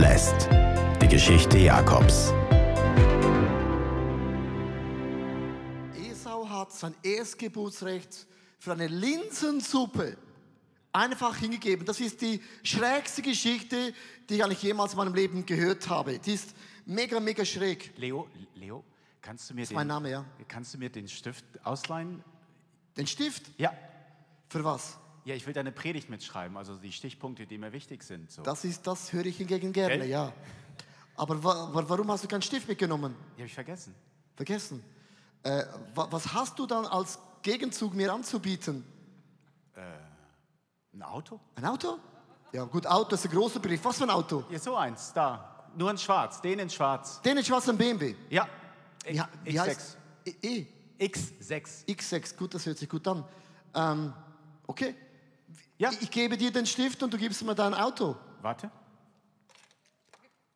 [0.00, 0.48] Blessed.
[1.02, 2.32] Die Geschichte Jakobs.
[5.94, 8.26] Esau hat sein Erstgeburtsrecht
[8.58, 10.16] für eine Linsensuppe
[10.90, 11.84] einfach hingegeben.
[11.84, 13.92] Das ist die schrägste Geschichte,
[14.30, 16.18] die ich eigentlich jemals in meinem Leben gehört habe.
[16.18, 16.54] Die ist
[16.86, 17.92] mega, mega schräg.
[17.98, 18.82] Leo, Leo,
[19.20, 20.24] kannst du mir den, mein Name, ja.
[20.48, 22.24] kannst du mir den Stift ausleihen?
[22.96, 23.42] Den Stift?
[23.58, 23.74] Ja.
[24.48, 24.96] Für was?
[25.24, 28.30] Ja, ich will deine Predigt mitschreiben, also die Stichpunkte, die mir wichtig sind.
[28.30, 28.42] So.
[28.42, 30.08] Das ist, das höre ich hingegen gerne, Gell?
[30.08, 30.32] ja.
[31.16, 33.14] Aber wa wa warum hast du keinen Stift mitgenommen?
[33.36, 33.94] Die habe ich vergessen.
[34.34, 34.82] Vergessen.
[35.42, 38.84] Äh, wa was hast du dann als Gegenzug mir anzubieten?
[40.92, 41.40] Ein Auto?
[41.54, 41.98] Ein Auto?
[42.52, 43.84] Ja, gut, Auto ist ein großer Begriff.
[43.84, 44.44] Was für ein Auto?
[44.50, 45.68] Ja, so eins, da.
[45.76, 47.20] Nur in schwarz, den in schwarz.
[47.22, 48.14] Den in schwarzem BMW.
[48.28, 48.48] Ja.
[49.08, 49.60] Ja, wie X6.
[49.60, 49.98] heißt?
[50.26, 50.66] E, e.
[50.98, 51.86] X6.
[51.86, 53.24] X6, gut, das hört sich gut an.
[53.74, 54.12] Ähm,
[54.66, 54.94] okay.
[55.80, 55.90] Ja.
[55.98, 58.14] Ich, gebe dir den Stift und du gibst mir dein Auto.
[58.42, 58.70] Warte.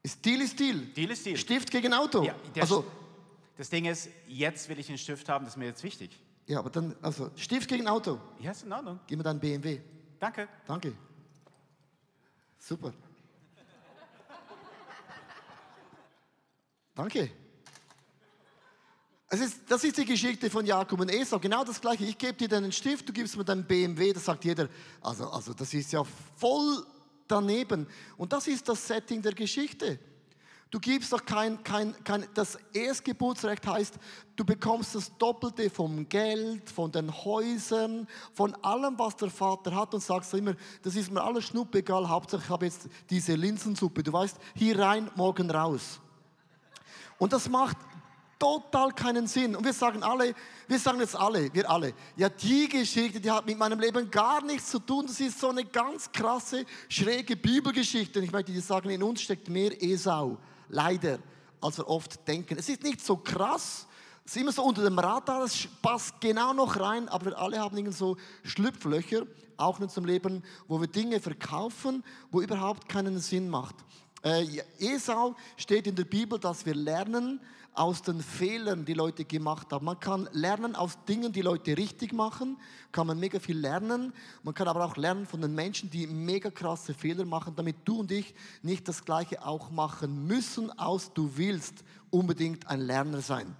[0.02, 0.80] Ist Deal ist Deal.
[0.80, 1.38] Deal ist Deal.
[1.38, 2.22] Stift gegen Auto.
[2.22, 2.84] Ja, also,
[3.56, 6.20] Das Ding ist, jetzt will ich einen Stift haben, das ist mir jetzt wichtig.
[6.46, 8.20] ja, aber dann, also Stift gegen Auto.
[8.38, 9.00] Ja, ist in Ordnung.
[9.06, 9.80] Gib mir dein BMW.
[10.18, 10.46] Danke.
[10.66, 10.92] Danke.
[12.58, 12.92] Super.
[16.94, 17.30] Danke.
[19.40, 21.38] Ist, das ist die Geschichte von Jakob und Esau.
[21.38, 22.04] Genau das Gleiche.
[22.04, 24.12] Ich gebe dir deinen Stift, du gibst mir deinen BMW.
[24.12, 24.68] Das sagt jeder.
[25.00, 26.02] Also, also das ist ja
[26.36, 26.84] voll
[27.26, 27.86] daneben.
[28.16, 29.98] Und das ist das Setting der Geschichte.
[30.74, 33.94] Du gibst doch kein, kein, kein, das Erstgeburtsrecht heißt,
[34.34, 39.94] du bekommst das Doppelte vom Geld, von den Häusern, von allem, was der Vater hat
[39.94, 44.02] und sagst immer, das ist mir alles schnuppegal, Hauptsache ich habe jetzt diese Linsensuppe.
[44.02, 46.00] Du weißt, hier rein, morgen raus.
[47.18, 47.76] Und das macht
[48.38, 49.56] total keinen Sinn.
[49.56, 50.34] Und wir sagen alle,
[50.66, 54.42] wir sagen jetzt alle, wir alle, ja, die Geschichte, die hat mit meinem Leben gar
[54.42, 55.06] nichts zu tun.
[55.06, 58.18] Das ist so eine ganz krasse, schräge Bibelgeschichte.
[58.18, 61.18] Und ich möchte dir sagen, in uns steckt mehr Esau, leider,
[61.60, 62.58] als wir oft denken.
[62.58, 63.86] Es ist nicht so krass,
[64.26, 67.60] es ist immer so unter dem Radar, es passt genau noch rein, aber wir alle
[67.60, 69.26] haben irgend so Schlupflöcher,
[69.58, 73.76] auch in unserem Leben, wo wir Dinge verkaufen, wo überhaupt keinen Sinn macht.
[74.22, 77.38] Äh, Esau steht in der Bibel, dass wir lernen
[77.74, 79.84] aus den Fehlern, die Leute gemacht haben.
[79.84, 82.56] Man kann lernen aus Dingen, die Leute richtig machen,
[82.92, 84.12] kann man mega viel lernen.
[84.42, 88.00] Man kann aber auch lernen von den Menschen, die mega krasse Fehler machen, damit du
[88.00, 93.56] und ich nicht das Gleiche auch machen müssen, aus du willst unbedingt ein Lerner sein.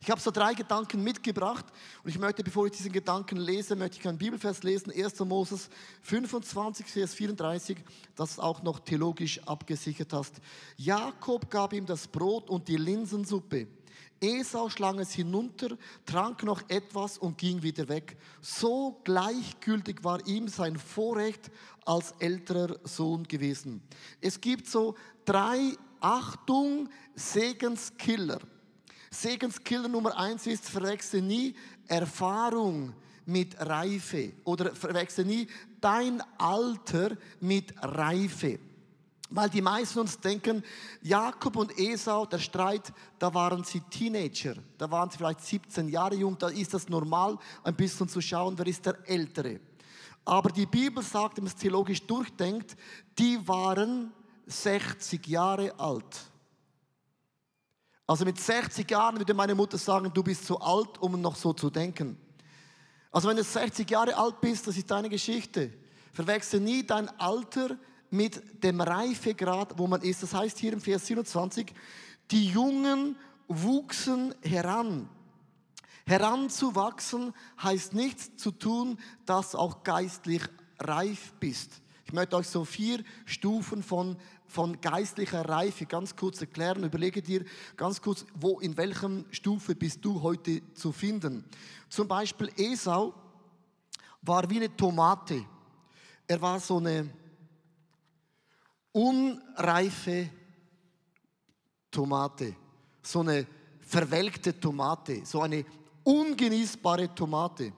[0.00, 1.66] Ich habe so drei Gedanken mitgebracht
[2.02, 5.20] und ich möchte, bevor ich diesen Gedanken lese, möchte ich einen Bibelvers lesen, 1.
[5.20, 5.68] Moses
[6.02, 7.78] 25, Vers 34,
[8.14, 10.36] das auch noch theologisch abgesichert hast.
[10.76, 13.68] Jakob gab ihm das Brot und die Linsensuppe.
[14.20, 18.16] Esau schlang es hinunter, trank noch etwas und ging wieder weg.
[18.40, 21.50] So gleichgültig war ihm sein Vorrecht
[21.84, 23.82] als älterer Sohn gewesen.
[24.20, 28.40] Es gibt so drei Achtung Segenskiller.
[29.10, 31.54] Segenskiller Nummer eins ist, verwechsel nie
[31.86, 32.94] Erfahrung
[33.26, 35.46] mit Reife oder verwechsel nie
[35.80, 38.58] dein Alter mit Reife.
[39.30, 40.64] Weil die meisten uns denken,
[41.02, 46.14] Jakob und Esau, der Streit, da waren sie Teenager, da waren sie vielleicht 17 Jahre
[46.14, 49.60] jung, da ist das normal, ein bisschen zu schauen, wer ist der Ältere.
[50.24, 52.76] Aber die Bibel sagt, wenn man es theologisch durchdenkt,
[53.18, 54.12] die waren
[54.46, 56.30] 60 Jahre alt.
[58.08, 61.52] Also mit 60 Jahren würde meine Mutter sagen, du bist zu alt, um noch so
[61.52, 62.16] zu denken.
[63.12, 65.70] Also wenn du 60 Jahre alt bist, das ist deine Geschichte.
[66.14, 67.76] Verwechsel nie dein Alter
[68.08, 70.22] mit dem Reifegrad, wo man ist.
[70.22, 71.74] Das heißt hier im Vers 27,
[72.30, 73.14] die Jungen
[73.46, 75.10] wuchsen heran.
[76.06, 80.42] Heranzuwachsen heißt nichts zu tun, dass auch geistlich
[80.78, 81.82] reif bist.
[82.06, 84.16] Ich möchte euch so vier Stufen von,
[84.48, 86.84] von geistlicher Reife ganz kurz erklären.
[86.84, 87.44] Überlege dir
[87.76, 91.44] ganz kurz, wo, in welchem Stufe bist du heute zu finden.
[91.88, 93.14] Zum Beispiel Esau
[94.22, 95.44] war wie eine Tomate.
[96.26, 97.08] Er war so eine
[98.92, 100.30] unreife
[101.90, 102.54] Tomate,
[103.02, 103.46] so eine
[103.80, 105.64] verwelkte Tomate, so eine
[106.02, 107.72] ungenießbare Tomate.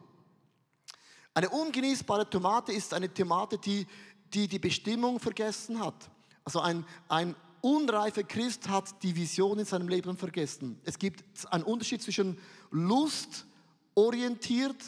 [1.33, 3.87] Eine ungenießbare Tomate ist eine Tomate, die
[4.33, 6.11] die, die Bestimmung vergessen hat.
[6.51, 10.81] Also ein, ein unreifer Christ hat die Vision in seinem Leben vergessen.
[10.83, 12.37] Es gibt einen Unterschied zwischen
[12.73, 14.83] lustorientiert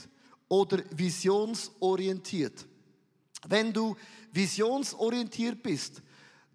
[0.49, 2.67] oder visionsorientiert.
[3.47, 3.95] Wenn du
[4.33, 6.03] visionsorientiert bist,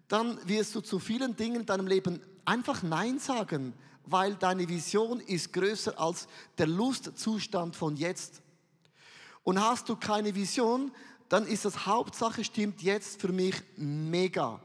[0.08, 3.72] dann wirst du zu vielen Dingen in deinem Leben einfach Nein sagen,
[4.04, 6.28] weil deine Vision ist größer als
[6.58, 8.42] der Lustzustand von jetzt.
[9.42, 10.92] Und hast du keine Vision,
[11.30, 14.60] dann ist das Hauptsache stimmt jetzt für mich mega.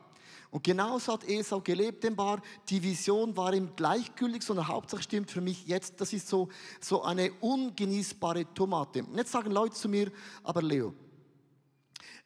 [0.53, 2.39] Und genauso hat Esau gelebt, dem war,
[2.69, 6.47] die Vision war ihm gleichgültig, sondern Hauptsache stimmt für mich jetzt, das ist so,
[6.79, 9.03] so eine ungenießbare Tomate.
[9.03, 10.11] Und jetzt sagen Leute zu mir,
[10.43, 10.93] aber Leo,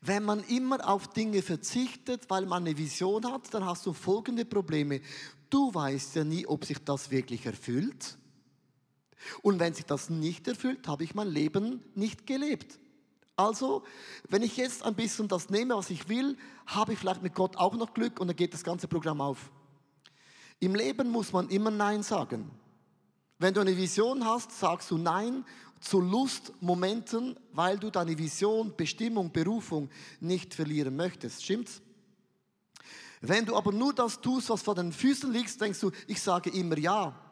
[0.01, 4.43] wenn man immer auf Dinge verzichtet, weil man eine Vision hat, dann hast du folgende
[4.43, 4.99] Probleme.
[5.49, 8.17] Du weißt ja nie, ob sich das wirklich erfüllt.
[9.41, 12.77] Und wenn sich das nicht erfüllt, habe ich mein Leben nicht gelebt.
[13.37, 13.83] Also,
[14.27, 16.35] wenn ich jetzt ein bisschen das nehme, was ich will,
[16.65, 19.51] habe ich vielleicht mit Gott auch noch Glück und dann geht das ganze Programm auf.
[20.59, 22.49] Im Leben muss man immer Nein sagen.
[23.37, 25.45] Wenn du eine Vision hast, sagst du Nein
[25.79, 31.43] zu Lustmomenten, weil du deine Vision, Bestimmung, Berufung nicht verlieren möchtest.
[31.43, 31.83] Stimmt's?
[33.21, 36.49] Wenn du aber nur das tust, was vor den Füßen liegt, denkst du, ich sage
[36.49, 37.23] immer Ja.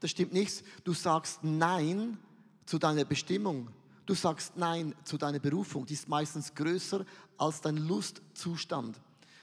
[0.00, 0.62] Das stimmt nicht.
[0.84, 2.18] Du sagst Nein
[2.66, 3.70] zu deiner Bestimmung.
[4.06, 5.84] Du sagst Nein zu deiner Berufung.
[5.84, 7.04] Die ist meistens größer
[7.36, 8.98] als dein Lustzustand.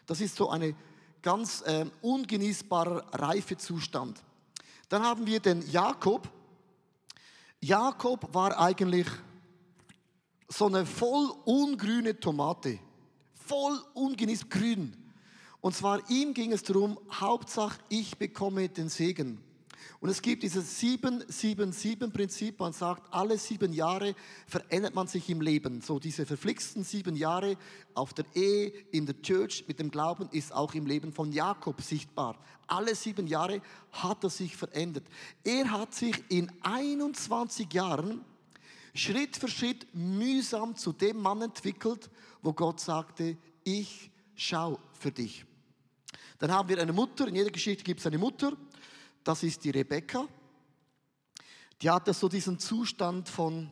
[0.06, 0.76] Das ist so ein
[1.22, 4.24] ganz äh, ungenießbarer Reifezustand.
[4.88, 6.30] Dann haben wir den Jakob.
[7.60, 9.08] Jakob war eigentlich
[10.48, 12.80] so eine voll ungrüne Tomate.
[13.34, 14.96] Voll ungenießt grün.
[15.60, 19.42] Und zwar ihm ging es darum, Hauptsache ich bekomme den Segen.
[20.00, 22.60] Und es gibt dieses 7-7-7-Prinzip.
[22.60, 24.16] Man sagt, alle sieben Jahre
[24.48, 25.82] verändert man sich im Leben.
[25.82, 27.58] So diese verflixten sieben Jahre
[27.94, 31.82] auf der Ehe, in der Church, mit dem Glauben ist auch im Leben von Jakob
[31.82, 32.38] sichtbar.
[32.68, 35.06] Alle sieben Jahre hat er sich verändert.
[35.44, 38.26] Er hat sich in 21 Jahren
[38.94, 42.10] Schritt für Schritt mühsam zu dem Mann entwickelt,
[42.42, 45.46] wo Gott sagte, ich schau für dich.
[46.40, 48.54] Dann haben wir eine Mutter, in jeder Geschichte gibt es eine Mutter,
[49.24, 50.28] das ist die Rebecca.
[51.82, 53.72] Die hatte so diesen Zustand von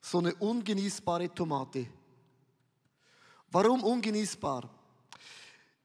[0.00, 1.86] so eine ungenießbare Tomate.
[3.50, 4.68] Warum ungenießbar?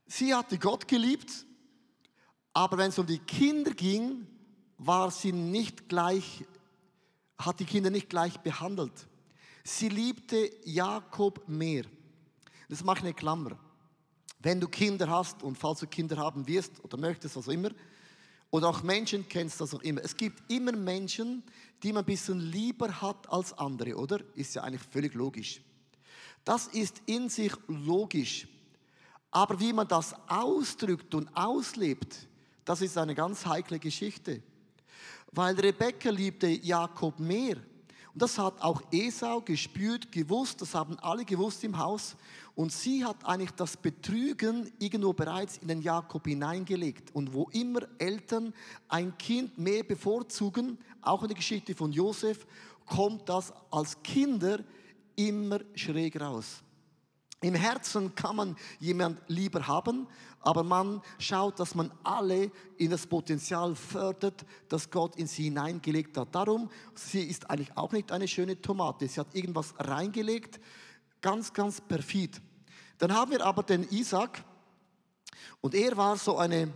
[0.06, 1.46] Sie hatte Gott geliebt,
[2.54, 4.28] aber wenn es um die Kinder ging,
[4.78, 6.44] war sie nicht gleich,
[7.38, 9.07] hat die Kinder nicht gleich behandelt.
[9.63, 11.86] Sie liebte Jakob mehr.
[12.68, 13.57] Das mache ich eine Klammer.
[14.40, 17.69] Wenn du Kinder hast und falls du Kinder haben wirst oder möchtest, was auch immer,
[18.51, 20.04] oder auch Menschen kennst, das auch immer.
[20.04, 21.44] Es gibt immer Menschen,
[21.84, 24.19] die man ein bisschen lieber hat als andere, oder?
[24.36, 25.62] Ist ja eigentlich völlig logisch.
[26.44, 28.48] Das ist in sich logisch.
[29.31, 32.28] Aber wie man das ausdrückt und auslebt,
[32.66, 34.42] das ist eine ganz heikle Geschichte.
[35.31, 37.57] Weil Rebekka liebte Jakob mehr.
[38.13, 42.16] Und das hat auch Esau gespürt, gewusst, das haben alle gewusst im Haus.
[42.60, 47.16] Und sie hat eigentlich das Betrügen irgendwo bereits in den Jakob hineingelegt.
[47.16, 48.54] Und wo immer Eltern
[48.90, 52.46] ein Kind mehr bevorzugen, auch in der Geschichte von Josef,
[52.86, 54.60] kommt das als Kinder
[55.16, 56.62] immer schräg raus.
[57.40, 60.06] Im Herzen kann man jemand lieber haben,
[60.42, 66.18] aber man schaut, dass man alle in das Potenzial fördert, das Gott in sie hineingelegt
[66.18, 66.36] hat.
[66.36, 69.08] Darum, sie ist eigentlich auch nicht eine schöne Tomate.
[69.08, 70.60] Sie hat irgendwas reingelegt,
[71.22, 72.42] ganz, ganz perfid.
[73.00, 74.44] Dann haben wir aber den Isaac
[75.62, 76.72] und er war so eine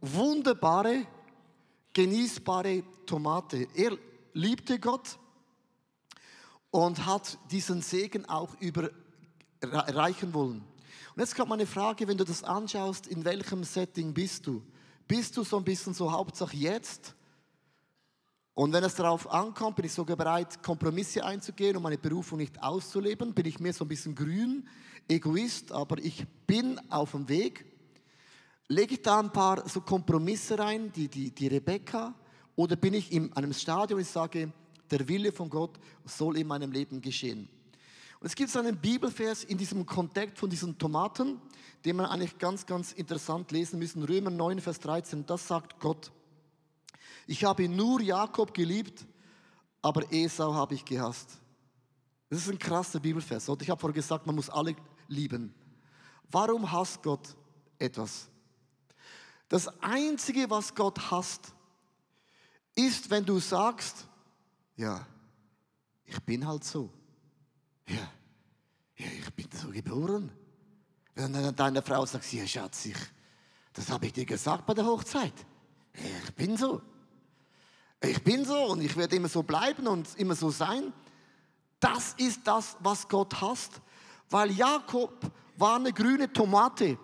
[0.00, 1.06] wunderbare,
[1.94, 3.68] genießbare Tomate.
[3.74, 3.96] Er
[4.34, 5.18] liebte Gott
[6.70, 10.64] und hat diesen Segen auch überreichen wollen.
[11.14, 14.62] Und jetzt kommt meine Frage, wenn du das anschaust, in welchem Setting bist du?
[15.06, 17.14] Bist du so ein bisschen so Hauptsache jetzt?
[18.54, 22.62] Und wenn es darauf ankommt, bin ich sogar bereit, Kompromisse einzugehen, um meine Berufung nicht
[22.62, 23.32] auszuleben.
[23.32, 24.68] Bin ich mehr so ein bisschen grün,
[25.08, 27.64] Egoist, aber ich bin auf dem Weg.
[28.68, 32.14] Lege ich da ein paar so Kompromisse rein, die, die, die Rebecca?
[32.56, 34.52] Oder bin ich in einem Stadion, wo ich sage,
[34.90, 37.48] der Wille von Gott soll in meinem Leben geschehen?
[38.20, 41.40] Und es gibt einen Bibelvers in diesem Kontext von diesen Tomaten,
[41.84, 44.04] den man eigentlich ganz, ganz interessant lesen müssen.
[44.04, 45.26] Römer 9, Vers 13.
[45.26, 46.12] Das sagt Gott.
[47.26, 49.06] Ich habe nur Jakob geliebt,
[49.80, 51.40] aber Esau habe ich gehasst.
[52.30, 53.48] Das ist ein krasser Bibelvers.
[53.48, 54.76] Und ich habe vorher gesagt, man muss alle
[55.08, 55.54] lieben.
[56.30, 57.36] Warum hasst Gott
[57.78, 58.28] etwas?
[59.48, 61.52] Das Einzige, was Gott hasst,
[62.74, 64.06] ist, wenn du sagst,
[64.76, 65.06] ja,
[66.04, 66.90] ich bin halt so.
[67.86, 68.10] Ja,
[68.96, 70.32] ja ich bin so geboren.
[71.14, 72.96] Wenn dann deine Frau sagt, ja Schatz, ich,
[73.72, 75.34] das habe ich dir gesagt bei der Hochzeit.
[75.92, 76.80] Ich bin so.
[78.02, 80.92] Ich bin so und ich werde immer so bleiben und immer so sein.
[81.78, 83.80] Das ist das, was Gott hasst.
[84.32, 86.96] Weil Jakob war eine grüne Tomate.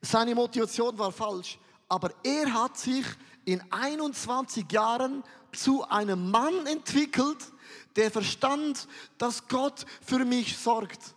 [0.00, 3.06] Seine Motivation war falsch, aber er hat sich
[3.44, 7.52] in 21 Jahren zu einem Mann entwickelt,
[7.94, 11.14] der verstand, dass Gott für mich sorgt.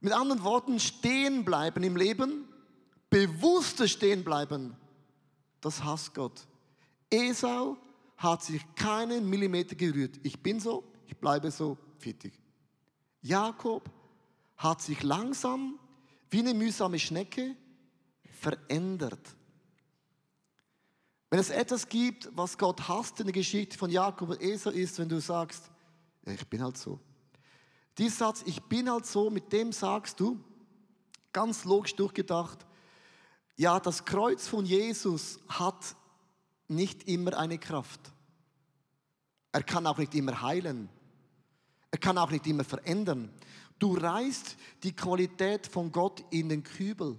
[0.00, 2.46] Mit anderen Worten, stehen bleiben im Leben,
[3.10, 4.76] bewusstes stehen bleiben,
[5.60, 6.46] das hasst Gott.
[7.10, 7.76] Esau
[8.16, 10.20] hat sich keinen Millimeter gerührt.
[10.22, 12.38] Ich bin so, ich bleibe so, fertig.
[13.20, 13.90] Jakob
[14.56, 15.78] hat sich langsam
[16.30, 17.56] wie eine mühsame Schnecke
[18.40, 19.36] verändert.
[21.30, 24.98] Wenn es etwas gibt, was Gott hasst in der Geschichte von Jakob und Esau, ist,
[24.98, 25.70] wenn du sagst,
[26.24, 26.98] ja, ich bin halt so.
[27.98, 30.42] Dieser Satz, ich bin halt so, mit dem sagst du,
[31.32, 32.64] ganz logisch durchgedacht,
[33.56, 35.96] ja, das Kreuz von Jesus hat
[36.68, 38.00] nicht immer eine Kraft.
[39.52, 40.88] Er kann auch nicht immer heilen.
[41.90, 43.30] Er kann auch nicht immer verändern.
[43.78, 47.16] Du reißt die Qualität von Gott in den Kübel.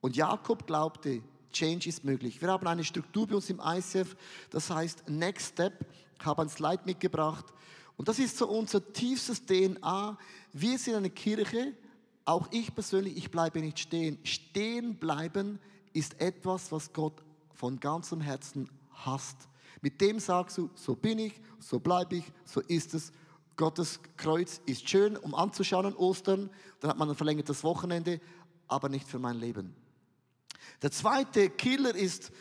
[0.00, 2.40] Und Jakob glaubte, Change ist möglich.
[2.40, 4.16] Wir haben eine Struktur bei uns im ICF,
[4.50, 5.86] das heißt Next Step.
[6.18, 7.46] Ich habe ein Slide mitgebracht.
[7.96, 10.16] Und das ist so unser tiefstes DNA.
[10.52, 11.74] Wir sind eine Kirche,
[12.24, 14.18] auch ich persönlich, ich bleibe nicht stehen.
[14.22, 15.58] Stehen bleiben
[15.92, 19.36] ist etwas, was Gott von ganzem Herzen hasst.
[19.82, 23.12] Mit dem sagst du, so bin ich, so bleibe ich, so ist es.
[23.60, 26.48] Gottes Kreuz ist schön, um anzuschauen an Ostern.
[26.80, 28.18] Dann hat man ein verlängertes Wochenende,
[28.68, 29.76] aber nicht für mein Leben.
[30.80, 32.32] Der zweite Killer ist,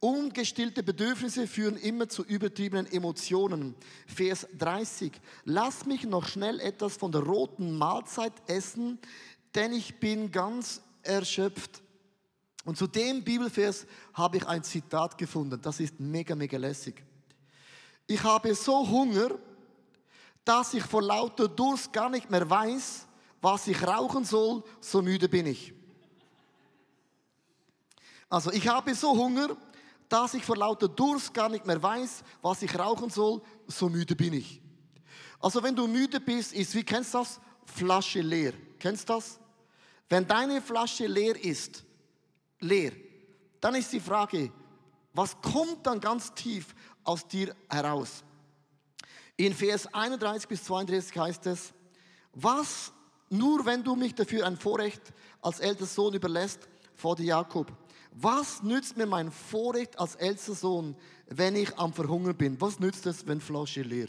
[0.00, 3.74] ungestillte Bedürfnisse führen immer zu übertriebenen Emotionen.
[4.06, 5.12] Vers 30.
[5.44, 8.98] Lass mich noch schnell etwas von der roten Mahlzeit essen,
[9.54, 11.82] denn ich bin ganz erschöpft.
[12.64, 15.60] Und zu dem Bibelvers habe ich ein Zitat gefunden.
[15.60, 17.04] Das ist mega, mega lässig.
[18.06, 19.38] Ich habe so Hunger,
[20.44, 23.06] dass ich vor lauter Durst gar nicht mehr weiß,
[23.40, 25.72] was ich rauchen soll, so müde bin ich.
[28.28, 29.56] Also ich habe so Hunger,
[30.08, 34.14] dass ich vor lauter Durst gar nicht mehr weiß, was ich rauchen soll, so müde
[34.14, 34.60] bin ich.
[35.40, 37.40] Also wenn du müde bist, ist, wie kennst du das?
[37.66, 38.52] Flasche leer.
[38.78, 39.38] Kennst du das?
[40.08, 41.84] Wenn deine Flasche leer ist,
[42.60, 42.92] leer,
[43.60, 44.52] dann ist die Frage,
[45.12, 48.24] was kommt dann ganz tief aus dir heraus?
[49.36, 51.72] In Vers 31 bis 32 heißt es,
[52.32, 52.92] was
[53.30, 55.02] nur wenn du mich dafür ein Vorrecht
[55.42, 57.72] als älterer Sohn überlässt, vor dir Jakob,
[58.12, 60.94] was nützt mir mein Vorrecht als ältester Sohn,
[61.26, 62.60] wenn ich am Verhungern bin?
[62.60, 64.06] Was nützt es, wenn Flasche leer?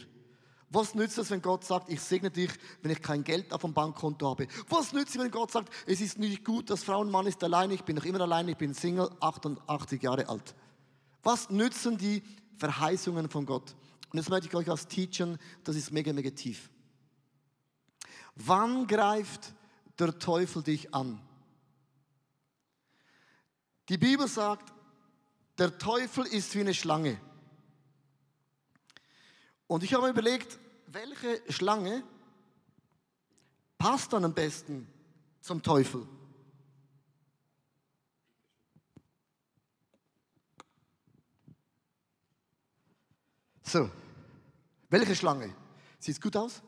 [0.70, 2.50] Was nützt es, wenn Gott sagt, ich segne dich,
[2.82, 4.46] wenn ich kein Geld auf dem Bankkonto habe?
[4.68, 7.42] Was nützt es, wenn Gott sagt, es ist nicht gut, dass Frau und Mann ist
[7.42, 10.54] alleine, ich bin noch immer alleine, ich bin Single, 88 Jahre alt.
[11.24, 12.22] Was nützen die
[12.56, 13.74] Verheißungen von Gott?
[14.10, 16.70] Und jetzt möchte ich euch was teachen, das ist mega, mega tief.
[18.34, 19.54] Wann greift
[19.98, 21.20] der Teufel dich an?
[23.88, 24.72] Die Bibel sagt,
[25.58, 27.20] der Teufel ist wie eine Schlange.
[29.66, 32.02] Und ich habe mir überlegt, welche Schlange
[33.78, 34.86] passt dann am besten
[35.40, 36.06] zum Teufel?
[43.66, 43.90] So,
[44.88, 45.52] welche Schlange?
[45.98, 46.62] Sieht gut aus?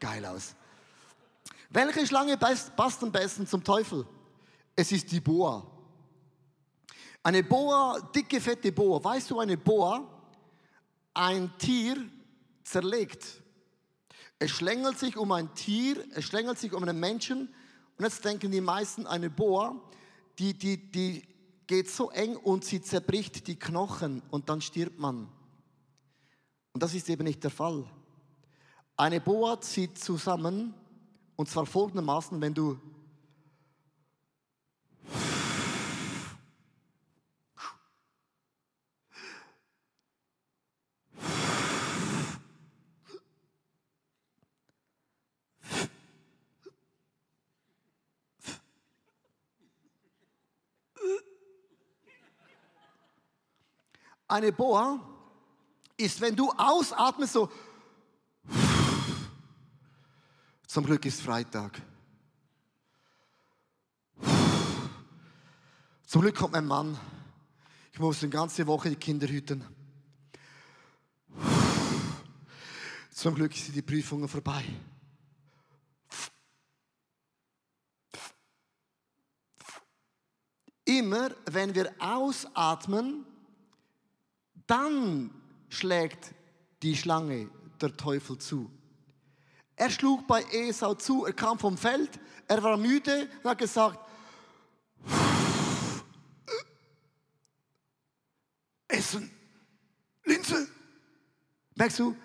[0.00, 0.54] Geil aus.
[1.68, 4.06] Welche Schlange passt am besten zum Teufel?
[4.74, 5.66] Es ist die Boa.
[7.22, 9.02] Eine Boa, dicke, fette Boa.
[9.04, 10.08] Weißt du, eine Boa,
[11.12, 11.98] ein Tier
[12.64, 13.42] zerlegt.
[14.38, 17.54] Es schlängelt sich um ein Tier, es schlängelt sich um einen Menschen.
[17.98, 19.78] Und jetzt denken die meisten, eine Boa,
[20.38, 21.28] die, die, die
[21.66, 25.28] geht so eng und sie zerbricht die Knochen und dann stirbt man.
[26.76, 27.86] Und das ist eben nicht der Fall.
[28.98, 30.74] Eine Boa zieht zusammen
[31.34, 32.78] und zwar folgendermaßen, wenn du
[54.28, 55.15] Eine Boa
[55.96, 57.50] ist, wenn du ausatmest, so.
[60.66, 61.80] Zum Glück ist Freitag.
[66.04, 66.98] Zum Glück kommt mein Mann.
[67.92, 69.64] Ich muss eine ganze Woche die Kinder hüten.
[73.10, 74.64] Zum Glück sind die Prüfungen vorbei.
[80.84, 83.24] Immer wenn wir ausatmen,
[84.66, 85.30] dann
[85.76, 86.32] schlägt
[86.82, 88.70] die Schlange der Teufel zu.
[89.76, 92.18] Er schlug bei Esau zu, er kam vom Feld,
[92.48, 93.98] er war müde und hat gesagt,
[98.88, 99.30] Essen,
[100.24, 100.68] Linse.
[101.74, 102.16] Merkst du,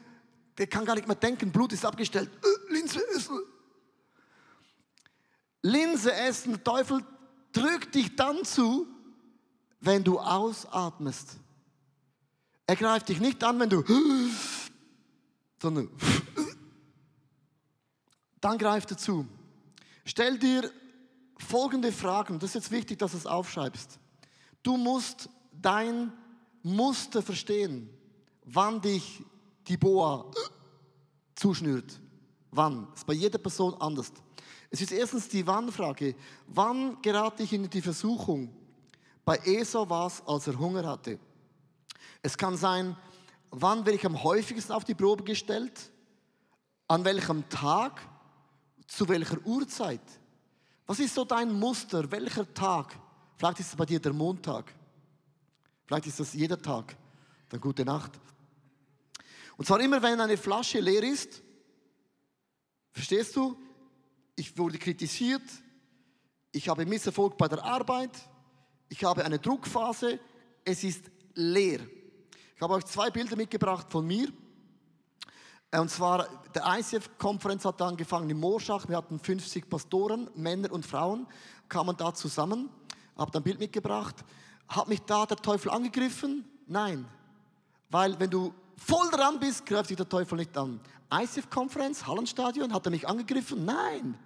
[0.58, 2.29] der kann gar nicht mehr denken, Blut ist abgestellt,
[2.70, 3.39] Linse essen.
[5.62, 7.05] Linse essen, Teufel
[7.51, 8.88] drückt dich dann zu,
[9.81, 11.40] wenn du ausatmest.
[12.72, 13.84] Er greift dich nicht an, wenn du,
[15.62, 15.90] sondern
[18.40, 19.28] dann greift er zu.
[20.06, 20.72] Stell dir
[21.38, 24.00] folgende Fragen, das ist jetzt wichtig, dass du es aufschreibst.
[24.63, 26.13] Du musst dein
[26.63, 27.90] Muster verstehen,
[28.46, 29.22] wann dich
[29.68, 30.32] die Boa
[31.36, 32.00] zuschnürt.
[32.51, 32.88] Wann?
[32.92, 34.13] Das ist bei jeder Person anders.
[34.70, 36.16] Es ist erstens die Wann-Frage.
[36.48, 38.50] Wann gerate ich in die Versuchung?
[39.25, 41.20] Bei Esau war es, als er Hunger hatte.
[42.22, 42.96] Es kann sein,
[43.50, 45.92] wann werde ich am häufigsten auf die Probe gestellt?
[46.88, 48.01] An welchem Tag?
[48.88, 50.01] Zu welcher Uhrzeit?
[50.86, 52.12] Was ist so dein Muster?
[52.12, 52.98] Welcher Tag?
[53.38, 54.74] Vielleicht ist es bei dir der Montag.
[55.86, 56.96] Vielleicht ist das jeder Tag.
[57.50, 58.12] Dann gute Nacht.
[59.58, 61.42] Und zwar immer, wenn eine Flasche leer ist,
[62.92, 63.58] verstehst du?
[64.36, 65.44] Ich wurde kritisiert,
[66.51, 68.12] ich habe Misserfolg bei der Arbeit,
[68.90, 70.20] ich habe eine Druckphase,
[70.66, 71.80] es ist leer.
[72.62, 74.27] Ich habe euch zwei Bilder mitgebracht von mir.
[75.72, 78.88] Und zwar, der ICF-Konferenz hat angefangen in Morschach.
[78.88, 81.25] Wir hatten 50 Pastoren, Männer und Frauen,
[81.68, 82.70] kamen da zusammen.
[83.18, 84.18] Habe ein Bild mitgebracht.
[84.68, 86.46] Hat mich da der Teufel angegriffen?
[86.68, 87.08] Nein.
[87.89, 90.80] Weil wenn du voll dran bist, greift sich der Teufel nicht an.
[91.12, 93.65] ICF-Konferenz, Hallenstadion, hat er mich angegriffen?
[93.65, 94.20] Nein.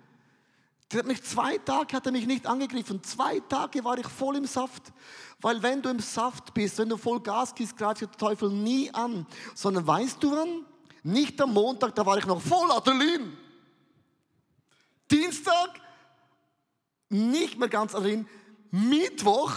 [0.91, 3.03] Der hat mich zwei Tage hat er mich nicht angegriffen.
[3.03, 4.93] Zwei Tage war ich voll im Saft.
[5.41, 8.93] Weil wenn du im Saft bist, wenn du voll Gas gibst, greift der Teufel nie
[8.93, 9.25] an.
[9.55, 10.65] Sondern weißt du wann?
[11.03, 13.37] Nicht am Montag, da war ich noch voll Adrenalin.
[15.09, 15.79] Dienstag,
[17.09, 18.27] nicht mehr ganz Adrenalin.
[18.71, 19.53] Mittwoch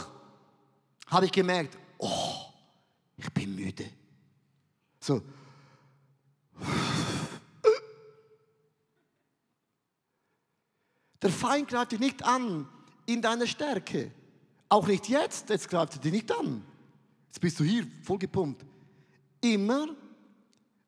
[1.06, 2.34] habe ich gemerkt, oh,
[3.16, 3.90] ich bin müde.
[5.00, 5.22] So.
[11.22, 12.68] Der Feind greift dich nicht an
[13.06, 14.10] in deiner Stärke.
[14.68, 16.62] Auch nicht jetzt, jetzt greift er dich nicht an.
[17.26, 18.64] Jetzt bist du hier voll gepumpt.
[19.40, 19.88] Immer,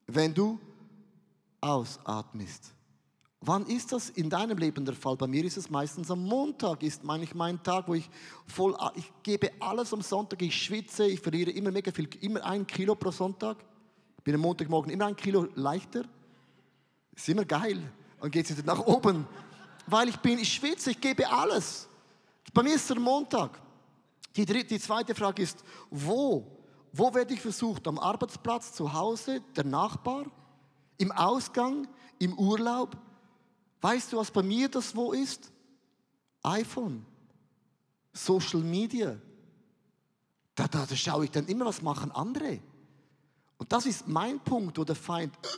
[0.07, 0.59] wenn du
[1.61, 2.73] ausatmest.
[3.43, 5.17] Wann ist das in deinem Leben der Fall?
[5.17, 8.09] Bei mir ist es meistens am Montag, ist eigentlich mein Tag, wo ich
[8.47, 12.67] voll, ich gebe alles am Sonntag, ich schwitze, ich verliere immer mega viel, immer ein
[12.67, 13.57] Kilo pro Sonntag.
[14.19, 16.05] Ich bin am Montagmorgen immer ein Kilo leichter.
[17.17, 17.81] Ist immer geil.
[18.21, 19.27] Und geht es nach oben.
[19.91, 21.89] Weil ich bin, ich schwitze, ich gebe alles.
[22.55, 23.61] Bei mir ist der Montag.
[24.37, 26.47] Die, dritte, die zweite Frage ist, wo?
[26.93, 27.87] Wo werde ich versucht?
[27.89, 30.27] Am Arbeitsplatz, zu Hause, der Nachbar,
[30.99, 32.97] im Ausgang, im Urlaub?
[33.81, 35.51] Weißt du, was bei mir das Wo ist?
[36.43, 37.05] iPhone,
[38.13, 39.19] Social Media.
[40.55, 42.61] Da, da, da schaue ich dann immer, was machen andere.
[43.59, 45.37] Und das ist mein Punkt, wo der Feind.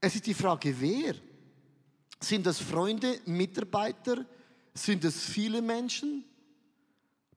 [0.00, 1.16] Es ist die Frage, wer?
[2.20, 4.24] Sind das Freunde, Mitarbeiter?
[4.74, 6.24] Sind es viele Menschen?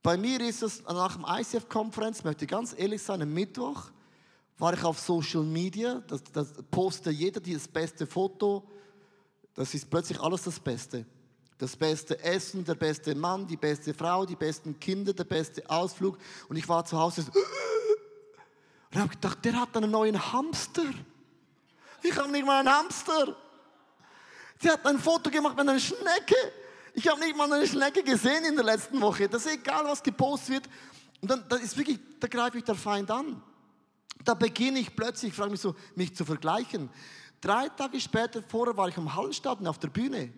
[0.03, 3.91] Bei mir ist es nach dem ICF-Konferenz, möchte ich ganz ehrlich sein, am Mittwoch
[4.57, 8.67] war ich auf Social Media, das, das postet jeder das beste Foto,
[9.55, 11.05] das ist plötzlich alles das Beste.
[11.57, 16.17] Das beste Essen, der beste Mann, die beste Frau, die besten Kinder, der beste Ausflug.
[16.49, 17.23] Und ich war zu Hause
[18.91, 20.85] und habe gedacht, der hat einen neuen Hamster.
[22.01, 23.35] Ich habe nicht mal einen Hamster.
[24.61, 26.35] Sie hat ein Foto gemacht mit einer Schnecke.
[26.93, 29.27] Ich habe nicht mal eine Schnecke gesehen in der letzten Woche.
[29.27, 30.69] Das ist egal, was gepostet wird.
[31.21, 33.41] Und dann, dann ist wirklich, da greife ich der Feind an.
[34.23, 36.89] Da beginne ich plötzlich, ich frage mich so, mich zu vergleichen.
[37.39, 40.31] Drei Tage später, vorher war ich am Hallenstadion auf der Bühne.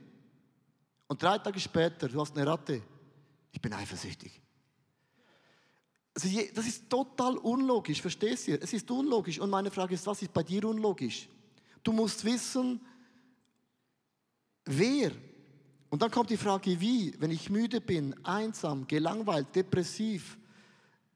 [1.08, 2.82] Und drei Tage später, du hast eine Ratte.
[3.52, 4.42] Ich bin eifersüchtig.
[6.16, 8.54] Also das ist total unlogisch, verstehst du?
[8.54, 9.40] Es ist unlogisch.
[9.40, 11.28] Und meine Frage ist, was ist bei dir unlogisch?
[11.84, 12.80] Du musst wissen,
[14.66, 15.12] wer.
[15.90, 20.38] Und dann kommt die Frage, wie, wenn ich müde bin, einsam, gelangweilt, depressiv,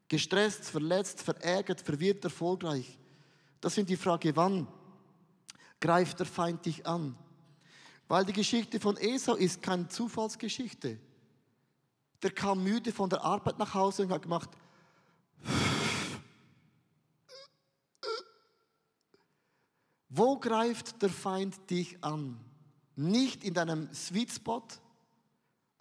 [0.07, 2.97] gestresst, verletzt, verärgert, verwirrt, erfolgreich.
[3.59, 4.67] Das sind die Frage, wann
[5.79, 7.15] greift der Feind dich an?
[8.07, 10.97] Weil die Geschichte von Esau ist keine Zufallsgeschichte.
[12.21, 14.49] Der kam müde von der Arbeit nach Hause und hat gemacht,
[20.09, 22.39] wo greift der Feind dich an?
[22.97, 24.63] Nicht in deinem Sweet Spot,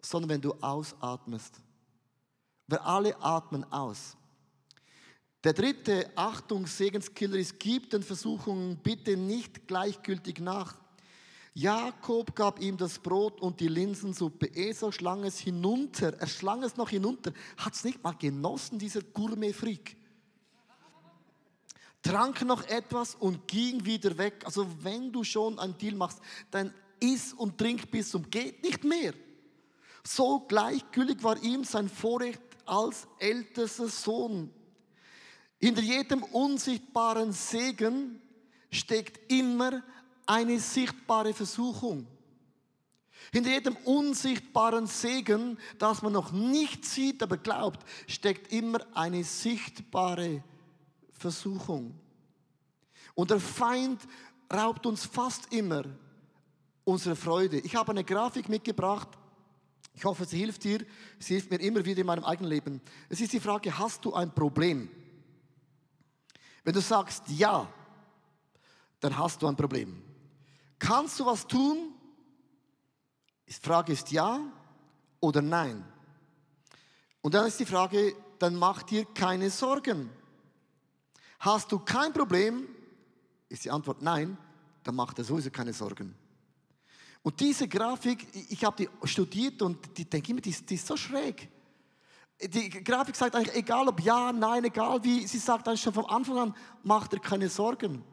[0.02, 1.54] sondern wenn du ausatmest.
[2.66, 4.16] Wir alle atmen aus.
[5.42, 10.76] Der dritte Achtung, Segenskiller ist, gib den Versuchungen bitte nicht gleichgültig nach.
[11.54, 14.54] Jakob gab ihm das Brot und die Linsensuppe.
[14.54, 16.12] Esau schlang es hinunter.
[16.20, 17.32] Er schlang es noch hinunter.
[17.56, 19.96] Hat es nicht mal genossen, dieser Gourmet-Freak.
[22.02, 24.42] Trank noch etwas und ging wieder weg.
[24.44, 28.84] Also wenn du schon einen Deal machst, dann iss und trink bis zum geht nicht
[28.84, 29.14] mehr.
[30.04, 34.50] So gleichgültig war ihm sein Vorrecht als ältester Sohn.
[35.58, 38.20] Hinter jedem unsichtbaren Segen
[38.70, 39.82] steckt immer
[40.26, 42.06] eine sichtbare Versuchung.
[43.32, 50.44] Hinter jedem unsichtbaren Segen, das man noch nicht sieht, aber glaubt, steckt immer eine sichtbare
[51.12, 51.98] Versuchung.
[53.14, 54.00] Und der Feind
[54.52, 55.84] raubt uns fast immer
[56.86, 57.58] unsere Freude.
[57.58, 59.08] Ich habe eine Grafik mitgebracht.
[59.92, 60.86] Ich hoffe, sie hilft dir.
[61.18, 62.80] Sie hilft mir immer wieder in meinem eigenen Leben.
[63.08, 64.88] Es ist die Frage, hast du ein Problem?
[66.62, 67.68] Wenn du sagst ja,
[69.00, 70.00] dann hast du ein Problem.
[70.78, 71.92] Kannst du was tun?
[73.48, 74.40] Die Frage ist ja
[75.20, 75.84] oder nein.
[77.20, 80.08] Und dann ist die Frage, dann mach dir keine Sorgen.
[81.40, 82.68] Hast du kein Problem?
[83.48, 84.38] Ist die Antwort nein,
[84.84, 86.14] dann mach dir sowieso keine Sorgen.
[87.26, 90.96] Und diese Grafik, ich habe die studiert und die denke immer, die die ist so
[90.96, 91.48] schräg.
[92.40, 96.06] Die Grafik sagt eigentlich, egal ob ja, nein, egal wie, sie sagt eigentlich schon von
[96.06, 98.04] Anfang an, mach dir keine Sorgen.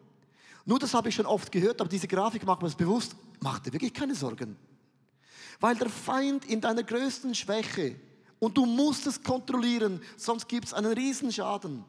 [0.65, 3.59] Nur das habe ich schon oft gehört, aber diese Grafik macht mir das bewusst, mach
[3.59, 4.57] dir wirklich keine Sorgen.
[5.59, 7.95] Weil der Feind in deiner größten Schwäche,
[8.39, 11.85] und du musst es kontrollieren, sonst gibt es einen Riesenschaden.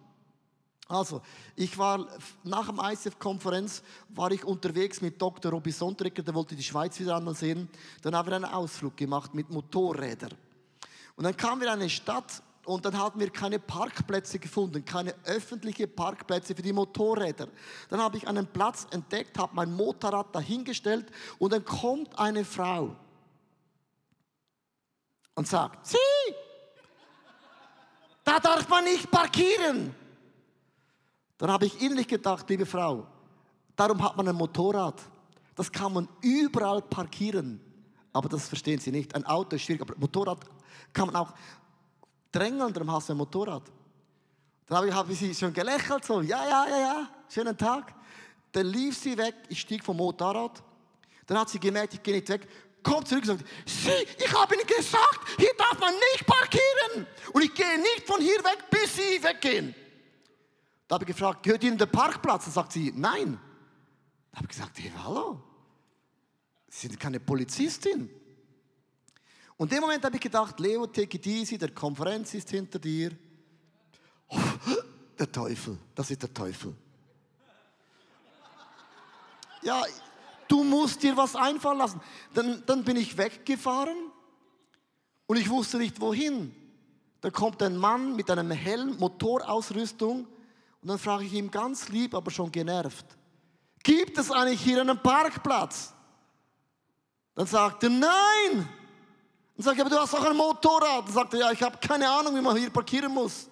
[0.86, 1.22] Also,
[1.56, 2.06] ich war
[2.42, 5.50] nach dem ICF-Konferenz war ich unterwegs mit Dr.
[5.50, 7.68] Robby Sondrecker, der wollte die Schweiz wieder einmal sehen.
[8.02, 10.34] Dann haben wir einen Ausflug gemacht mit Motorrädern.
[11.16, 15.14] Und dann kamen wir in eine Stadt und dann hatten wir keine Parkplätze gefunden, keine
[15.24, 17.48] öffentlichen Parkplätze für die Motorräder.
[17.88, 21.06] Dann habe ich einen Platz entdeckt, habe mein Motorrad dahingestellt
[21.38, 22.94] und dann kommt eine Frau
[25.34, 25.96] und sagt, Sie,
[28.24, 29.94] da darf man nicht parkieren.
[31.44, 33.06] Dann habe ich innerlich gedacht, liebe Frau,
[33.76, 34.98] darum hat man ein Motorrad.
[35.54, 37.60] Das kann man überall parkieren.
[38.14, 39.14] Aber das verstehen Sie nicht.
[39.14, 40.38] Ein Auto ist schwierig, aber ein Motorrad
[40.94, 41.34] kann man auch
[42.32, 43.62] drängeln, darum hast du ein Motorrad.
[44.64, 47.94] Dann habe ich, habe ich sie schon gelächelt, so, ja, ja, ja, ja, schönen Tag.
[48.50, 50.62] Dann lief sie weg, ich stieg vom Motorrad.
[51.26, 52.48] Dann hat sie gemerkt, ich gehe nicht weg,
[52.82, 57.06] kommt zurück und sagt, Sie, ich habe Ihnen gesagt, hier darf man nicht parkieren.
[57.34, 59.74] Und ich gehe nicht von hier weg, bis Sie weggehen.
[60.86, 62.44] Da habe ich gefragt, gehört Ihnen der Parkplatz?
[62.44, 63.38] Dann sagt sie, nein.
[64.30, 65.42] Da habe ich gesagt, hey, hallo,
[66.68, 68.10] Sie sind keine Polizistin.
[69.56, 72.78] Und in dem Moment habe ich gedacht, Leo, take it easy, der Konferenz ist hinter
[72.78, 73.12] dir.
[74.28, 74.38] Oh,
[75.16, 76.74] der Teufel, das ist der Teufel.
[79.62, 79.82] Ja,
[80.48, 82.00] du musst dir was einfallen lassen.
[82.34, 83.96] Dann, dann bin ich weggefahren
[85.26, 86.54] und ich wusste nicht wohin.
[87.20, 90.26] Da kommt ein Mann mit einem Helm, Motorausrüstung
[90.84, 93.06] und dann frage ich ihm ganz lieb, aber schon genervt,
[93.82, 95.94] gibt es eigentlich hier einen Parkplatz?
[97.34, 98.68] Dann sagt er, nein.
[99.56, 101.06] Dann sage ich, aber du hast auch ein Motorrad.
[101.06, 103.48] Dann sagt er, ja, ich habe keine Ahnung, wie man hier parkieren muss.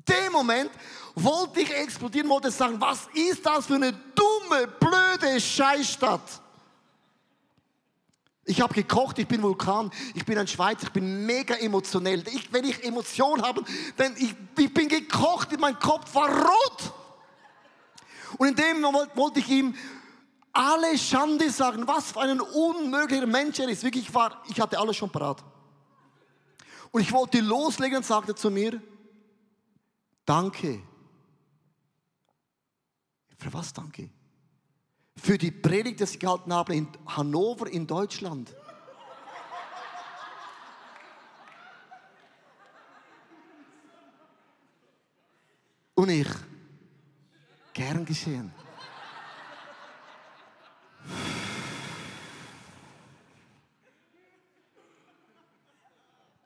[0.00, 0.70] In dem Moment
[1.14, 6.42] wollte ich explodieren, wollte sagen, was ist das für eine dumme, blöde Scheißstadt?
[8.48, 12.26] Ich habe gekocht, ich bin Vulkan, ich bin ein Schweizer, ich bin mega emotionell.
[12.28, 13.62] Ich, wenn ich Emotionen habe,
[13.98, 16.94] dann ich, ich bin gekocht, mein Kopf war rot.
[18.38, 19.74] Und in dem Moment wollte ich ihm
[20.50, 23.84] alle Schande sagen, was für ein unmöglicher Mensch er ist.
[23.84, 25.44] Wirklich, ich, war, ich hatte alles schon parat.
[26.90, 28.80] Und ich wollte loslegen und sagte zu mir,
[30.24, 30.82] danke.
[33.36, 34.08] Für was danke?
[35.18, 38.54] Für die Predigt, die ich gehalten habe in Hannover in Deutschland.
[45.94, 46.28] Und ich,
[47.72, 48.52] gern geschehen.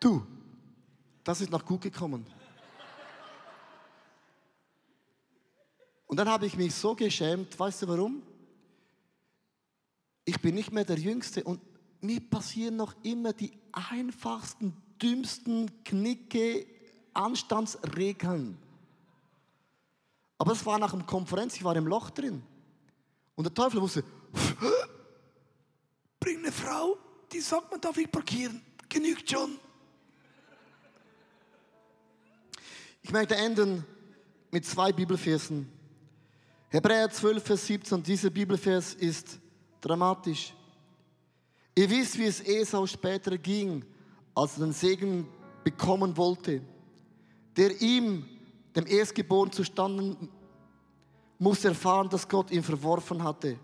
[0.01, 0.27] Du,
[1.23, 2.27] das ist noch gut gekommen.
[6.07, 8.32] Und dann habe ich mich so geschämt, weißt du warum?
[10.25, 11.61] Ich bin nicht mehr der Jüngste und
[12.01, 16.67] mir passieren noch immer die einfachsten, dümmsten Knicke,
[17.15, 18.59] Anstandsregeln.
[20.39, 22.43] Aber es war nach einer Konferenz, ich war im Loch drin.
[23.35, 24.05] Und der Teufel wusste,
[26.21, 26.99] bring eine Frau,
[27.33, 28.61] die sagt, man darf nicht parkieren.
[28.89, 29.59] Genügt schon.
[33.03, 33.85] Ich möchte enden
[34.51, 35.71] mit zwei Bibelversen.
[36.69, 38.03] Hebräer 12, Vers 17.
[38.03, 39.41] Dieser Bibelvers ist
[39.83, 40.55] dramatisch.
[41.75, 43.85] Ihr wisst, wie es Esau später ging,
[44.35, 45.27] als er den Segen
[45.64, 46.62] bekommen wollte,
[47.57, 48.25] der ihm,
[48.75, 50.29] dem Erstgeborenen, zustanden,
[51.38, 53.59] muss erfahren, dass Gott ihn verworfen hatte.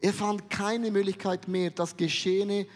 [0.00, 2.66] Er fand keine Möglichkeit mehr, das Geschehene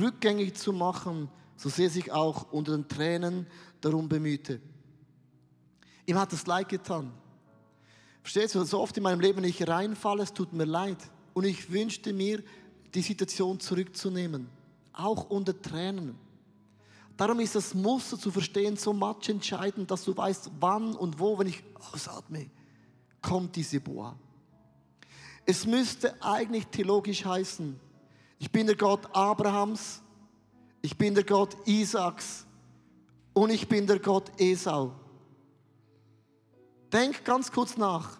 [0.00, 3.46] rückgängig zu machen, so sehr sich auch unter den Tränen
[3.80, 4.60] darum bemühte.
[6.06, 7.12] Ihm hat es leid getan.
[8.22, 10.98] Verstehst du, so oft in meinem Leben, ich reinfalle, es tut mir leid.
[11.34, 12.42] Und ich wünschte mir,
[12.94, 14.48] die Situation zurückzunehmen,
[14.92, 16.14] auch unter Tränen.
[17.16, 21.38] Darum ist das Muster zu verstehen so much entscheidend, dass du weißt, wann und wo,
[21.38, 22.50] wenn ich ausatme,
[23.20, 24.16] kommt diese Boa.
[25.44, 27.78] Es müsste eigentlich theologisch heißen,
[28.38, 30.02] ich bin der Gott Abrahams,
[30.80, 32.44] ich bin der Gott Isaaks
[33.32, 34.92] und ich bin der Gott Esau.
[36.92, 38.18] Denk ganz kurz nach.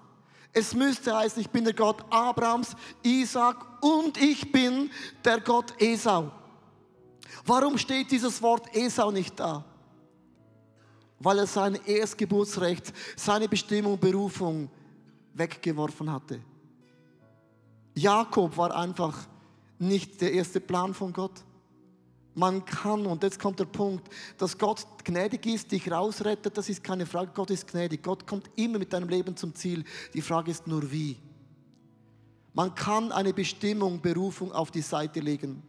[0.53, 4.91] Es müsste heißen, ich bin der Gott Abrahams, Isaak und ich bin
[5.25, 6.31] der Gott Esau.
[7.47, 9.65] Warum steht dieses Wort Esau nicht da?
[11.19, 14.69] Weil er sein Erstgeburtsrecht, seine Bestimmung, Berufung
[15.33, 16.41] weggeworfen hatte.
[17.95, 19.17] Jakob war einfach
[19.79, 21.43] nicht der erste Plan von Gott.
[22.35, 26.83] Man kann, und jetzt kommt der Punkt, dass Gott gnädig ist, dich rausrettet, das ist
[26.83, 27.31] keine Frage.
[27.35, 28.03] Gott ist gnädig.
[28.03, 29.85] Gott kommt immer mit deinem Leben zum Ziel.
[30.15, 31.19] Die Frage ist nur wie.
[32.55, 35.63] Man kann eine Bestimmung, Berufung auf die Seite legen.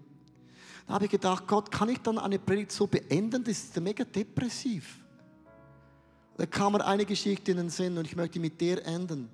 [0.88, 3.44] Da habe ich gedacht, Gott, kann ich dann eine Predigt so beenden?
[3.44, 5.00] Das ist mega depressiv.
[6.38, 9.30] Da kam mir eine Geschichte in den Sinn und ich möchte mit der enden.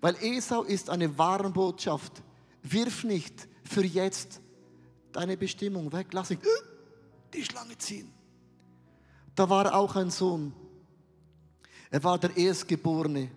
[0.00, 2.22] Weil Esau ist eine Warenbotschaft.
[2.62, 4.40] Wirf nicht für jetzt
[5.12, 6.08] deine Bestimmung weg.
[6.12, 6.42] Lass nicht
[7.32, 8.10] die Schlange ziehen.
[9.34, 10.52] Da war auch ein Sohn.
[11.90, 13.30] Er war der Erstgeborene.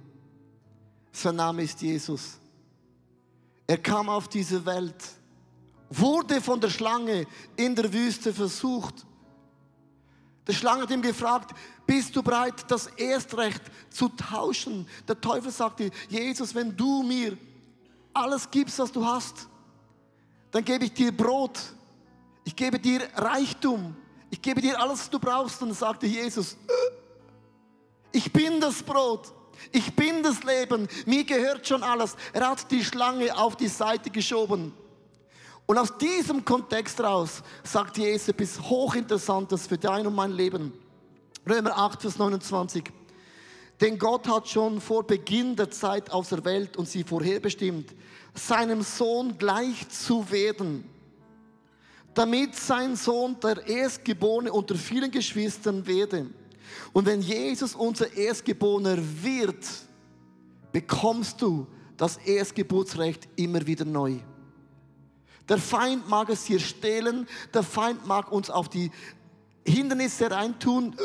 [1.11, 2.39] Sein Name ist Jesus.
[3.67, 4.95] Er kam auf diese Welt,
[5.89, 9.05] wurde von der Schlange in der Wüste versucht.
[10.45, 11.55] Der Schlange hat ihm gefragt,
[11.85, 14.87] bist du bereit, das Erstrecht zu tauschen?
[15.07, 17.37] Der Teufel sagte, Jesus, wenn du mir
[18.13, 19.47] alles gibst, was du hast,
[20.53, 21.59] dann gebe ich dir Brot,
[22.45, 23.95] ich gebe dir Reichtum,
[24.29, 25.61] ich gebe dir alles, was du brauchst.
[25.63, 26.55] Und sagte Jesus,
[28.11, 29.33] ich bin das Brot,
[29.71, 32.15] ich bin das Leben, mir gehört schon alles.
[32.33, 34.73] Er hat die Schlange auf die Seite geschoben.
[35.65, 40.71] Und aus diesem Kontext raus sagt Jesus etwas Hochinteressantes für dein und mein Leben.
[41.49, 42.83] Römer 8, Vers 29.
[43.83, 47.93] Denn Gott hat schon vor Beginn der Zeit aus der Welt und sie vorherbestimmt,
[48.33, 50.85] seinem Sohn gleich zu werden,
[52.13, 56.27] damit sein Sohn der Erstgeborene unter vielen Geschwistern werde.
[56.93, 59.67] Und wenn Jesus unser Erstgeborener wird,
[60.71, 61.67] bekommst du
[61.97, 64.15] das Erstgeburtsrecht immer wieder neu.
[65.49, 68.91] Der Feind mag es dir stehlen, der Feind mag uns auf die
[69.65, 70.95] Hindernisse reintun,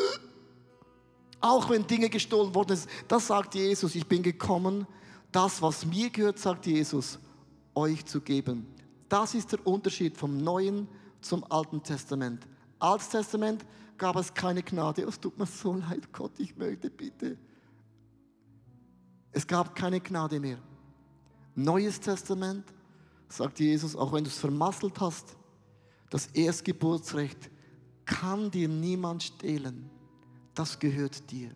[1.41, 2.91] auch wenn Dinge gestohlen worden sind.
[3.07, 4.87] Das sagt Jesus, ich bin gekommen,
[5.33, 7.19] das, was mir gehört, sagt Jesus,
[7.75, 8.67] euch zu geben.
[9.09, 10.89] Das ist der Unterschied vom Neuen
[11.21, 12.47] zum Alten Testament.
[12.79, 13.65] Altes Testament
[13.97, 15.03] gab es keine Gnade.
[15.03, 17.37] Es tut mir so leid, Gott, ich möchte bitte.
[19.33, 20.59] Es gab keine Gnade mehr.
[21.55, 22.65] Neues Testament,
[23.29, 25.37] sagt Jesus, auch wenn du es vermasselt hast,
[26.11, 27.51] das Erstgeburtsrecht
[28.05, 29.91] kann dir niemand stehlen.
[30.59, 31.51] Das gehört dir.